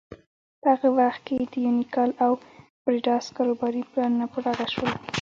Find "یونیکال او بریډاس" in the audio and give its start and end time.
1.67-3.25